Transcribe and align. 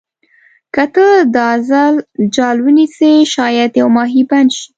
که 0.73 0.83
ته 0.95 1.07
دا 1.35 1.49
ځل 1.69 1.93
جال 2.35 2.57
ونیسې 2.65 3.11
شاید 3.33 3.71
یو 3.81 3.87
ماهي 3.95 4.23
بند 4.29 4.49
شي. 4.57 4.67